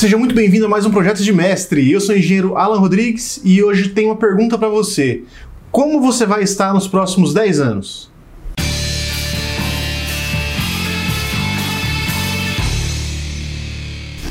[0.00, 1.92] Seja muito bem-vindo a mais um Projeto de Mestre.
[1.92, 5.24] Eu sou o engenheiro Alan Rodrigues e hoje tenho uma pergunta para você.
[5.70, 8.10] Como você vai estar nos próximos 10 anos?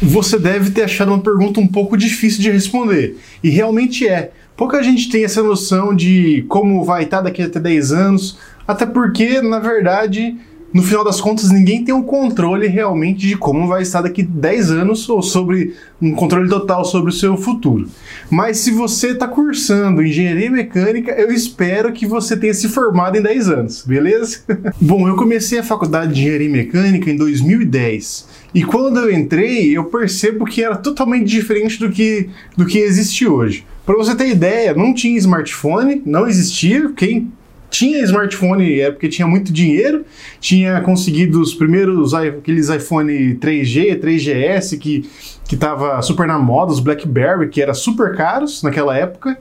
[0.00, 3.18] Você deve ter achado uma pergunta um pouco difícil de responder.
[3.44, 4.32] E realmente é.
[4.56, 9.42] Pouca gente tem essa noção de como vai estar daqui até 10 anos, até porque,
[9.42, 10.34] na verdade,
[10.78, 14.70] no final das contas, ninguém tem um controle realmente de como vai estar daqui 10
[14.70, 17.88] anos ou sobre um controle total sobre o seu futuro.
[18.30, 23.22] Mas se você está cursando engenharia mecânica, eu espero que você tenha se formado em
[23.22, 24.38] 10 anos, beleza?
[24.80, 28.28] Bom, eu comecei a faculdade de engenharia mecânica em 2010.
[28.54, 33.26] E quando eu entrei, eu percebo que era totalmente diferente do que, do que existe
[33.26, 33.66] hoje.
[33.84, 36.92] Para você ter ideia, não tinha smartphone, não existia.
[36.94, 37.32] Quem
[37.70, 40.04] tinha smartphone é porque tinha muito dinheiro,
[40.40, 45.08] tinha conseguido os primeiros aqueles iPhone 3G, 3GS que
[45.48, 49.38] que tava super na moda, os BlackBerry que era super caros naquela época.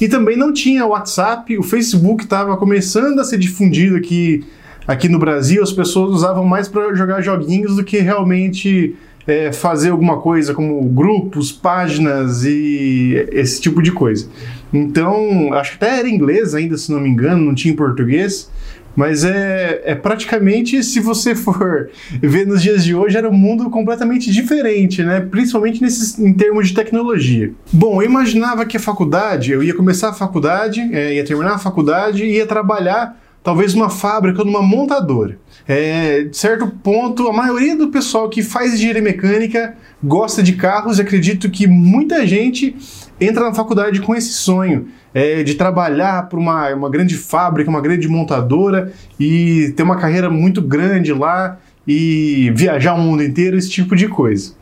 [0.00, 4.44] E também não tinha WhatsApp, o Facebook estava começando a ser difundido aqui
[4.86, 9.90] aqui no Brasil, as pessoas usavam mais para jogar joguinhos do que realmente é, fazer
[9.90, 14.28] alguma coisa como grupos, páginas e esse tipo de coisa.
[14.72, 18.50] Então, acho que até era inglês ainda, se não me engano, não tinha em português.
[18.94, 21.88] Mas é, é praticamente, se você for
[22.20, 25.20] ver nos dias de hoje, era um mundo completamente diferente, né?
[25.20, 27.52] Principalmente nesses, em termos de tecnologia.
[27.72, 31.58] Bom, eu imaginava que a faculdade, eu ia começar a faculdade, é, ia terminar a
[31.58, 35.38] faculdade e ia trabalhar talvez numa fábrica, numa montadora.
[35.66, 40.98] É, de certo ponto, a maioria do pessoal que faz engenharia mecânica gosta de carros
[40.98, 42.76] e acredito que muita gente
[43.20, 47.80] entra na faculdade com esse sonho é, de trabalhar para uma, uma grande fábrica, uma
[47.80, 53.70] grande montadora e ter uma carreira muito grande lá e viajar o mundo inteiro, esse
[53.70, 54.54] tipo de coisa.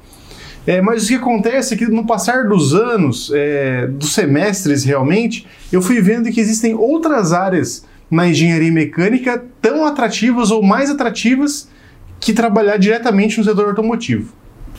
[0.66, 5.46] É, mas o que acontece é que no passar dos anos, é, dos semestres realmente,
[5.72, 11.68] eu fui vendo que existem outras áreas na engenharia mecânica tão atrativas ou mais atrativas
[12.20, 14.32] que trabalhar diretamente no setor automotivo.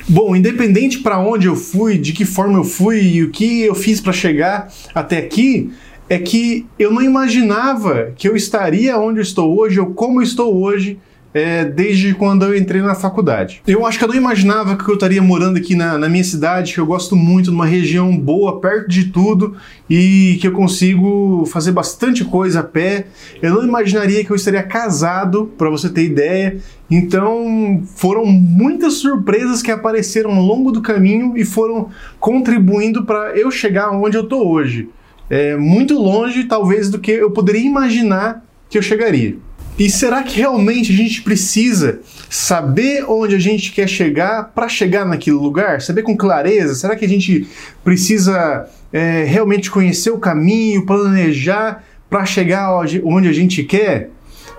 [0.07, 3.75] Bom, independente para onde eu fui, de que forma eu fui e o que eu
[3.75, 5.71] fiz para chegar até aqui,
[6.09, 10.23] é que eu não imaginava que eu estaria onde eu estou hoje ou como eu
[10.23, 10.97] estou hoje
[11.33, 13.61] é, desde quando eu entrei na faculdade.
[13.67, 16.73] Eu acho que eu não imaginava que eu estaria morando aqui na, na, minha cidade,
[16.73, 19.55] que eu gosto muito, numa região boa, perto de tudo,
[19.89, 23.07] e que eu consigo fazer bastante coisa a pé.
[23.41, 26.57] Eu não imaginaria que eu estaria casado, para você ter ideia.
[26.89, 31.89] Então foram muitas surpresas que apareceram ao longo do caminho e foram
[32.19, 34.89] contribuindo para eu chegar onde eu estou hoje.
[35.29, 39.37] É muito longe, talvez, do que eu poderia imaginar que eu chegaria.
[39.79, 45.05] E será que realmente a gente precisa saber onde a gente quer chegar para chegar
[45.05, 45.81] naquele lugar?
[45.81, 46.75] Saber com clareza?
[46.75, 47.47] Será que a gente
[47.81, 54.09] precisa é, realmente conhecer o caminho, planejar para chegar onde a gente quer?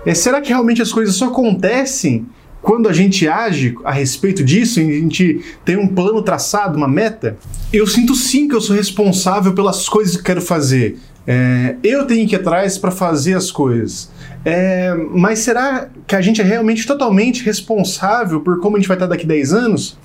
[0.07, 2.25] É, será que realmente as coisas só acontecem
[2.61, 7.37] quando a gente age a respeito disso, a gente tem um plano traçado, uma meta?
[7.73, 10.99] Eu sinto sim que eu sou responsável pelas coisas que quero fazer.
[11.25, 14.11] É, eu tenho que ir atrás para fazer as coisas.
[14.43, 18.97] É, mas será que a gente é realmente totalmente responsável por como a gente vai
[18.97, 19.97] estar daqui a 10 anos?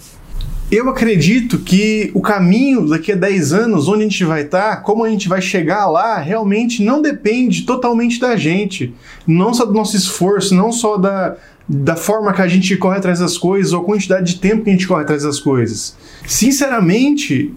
[0.70, 5.04] Eu acredito que o caminho daqui a 10 anos, onde a gente vai estar, como
[5.04, 8.92] a gente vai chegar lá, realmente não depende totalmente da gente.
[9.24, 11.36] Não só do nosso esforço, não só da,
[11.68, 14.70] da forma que a gente corre atrás das coisas ou a quantidade de tempo que
[14.70, 15.96] a gente corre atrás das coisas.
[16.26, 17.52] Sinceramente,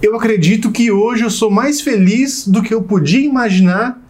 [0.00, 4.00] eu acredito que hoje eu sou mais feliz do que eu podia imaginar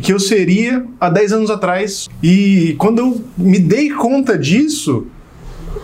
[0.00, 2.08] que eu seria há 10 anos atrás.
[2.22, 5.06] E quando eu me dei conta disso,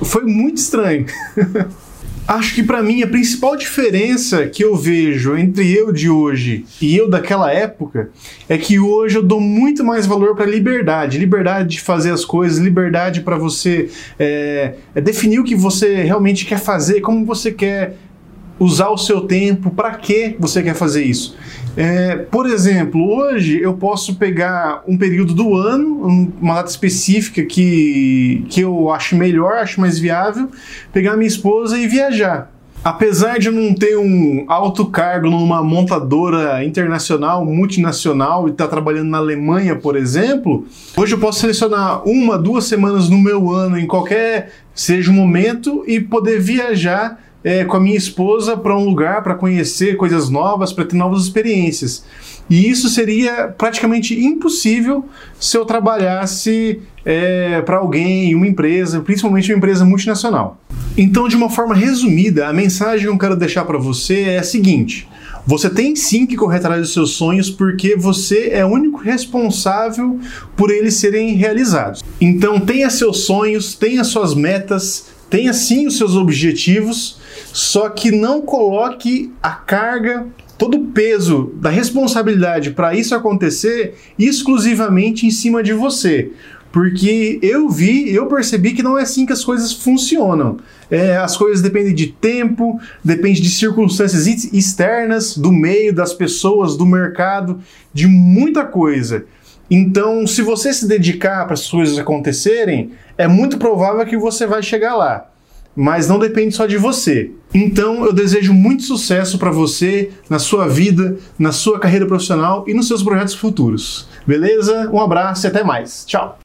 [0.02, 1.06] foi muito estranho.
[2.30, 6.96] Acho que para mim a principal diferença que eu vejo entre eu de hoje e
[6.96, 8.10] eu daquela época
[8.48, 12.58] é que hoje eu dou muito mais valor para liberdade, liberdade de fazer as coisas,
[12.58, 17.96] liberdade para você é, definir o que você realmente quer fazer, como você quer
[18.60, 21.34] usar o seu tempo, para que você quer fazer isso.
[21.76, 28.44] É, por exemplo, hoje eu posso pegar um período do ano, uma data específica que,
[28.50, 30.50] que eu acho melhor, acho mais viável,
[30.92, 32.52] pegar minha esposa e viajar.
[32.82, 38.70] Apesar de eu não ter um alto cargo numa montadora internacional, multinacional e estar tá
[38.70, 40.66] trabalhando na Alemanha, por exemplo,
[40.96, 45.84] hoje eu posso selecionar uma, duas semanas no meu ano, em qualquer seja o momento,
[45.86, 50.72] e poder viajar é, com a minha esposa para um lugar para conhecer coisas novas,
[50.72, 52.04] para ter novas experiências.
[52.48, 55.04] E isso seria praticamente impossível
[55.38, 60.58] se eu trabalhasse é, para alguém, uma empresa, principalmente uma empresa multinacional.
[60.98, 64.42] Então, de uma forma resumida, a mensagem que eu quero deixar para você é a
[64.42, 65.08] seguinte:
[65.46, 70.18] você tem sim que correr atrás dos seus sonhos porque você é o único responsável
[70.56, 72.02] por eles serem realizados.
[72.20, 77.19] Então tenha seus sonhos, tenha suas metas, tenha sim os seus objetivos,
[77.52, 80.26] só que não coloque a carga,
[80.56, 86.32] todo o peso da responsabilidade para isso acontecer exclusivamente em cima de você.
[86.70, 90.58] Porque eu vi, eu percebi que não é assim que as coisas funcionam.
[90.90, 96.86] É, as coisas dependem de tempo, depende de circunstâncias externas, do meio, das pessoas, do
[96.86, 97.60] mercado,
[97.92, 99.24] de muita coisa.
[99.70, 104.62] Então, se você se dedicar para as coisas acontecerem, é muito provável que você vai
[104.62, 105.29] chegar lá.
[105.80, 107.30] Mas não depende só de você.
[107.54, 112.74] Então, eu desejo muito sucesso para você na sua vida, na sua carreira profissional e
[112.74, 114.06] nos seus projetos futuros.
[114.26, 114.90] Beleza?
[114.92, 116.04] Um abraço e até mais.
[116.06, 116.38] Tchau.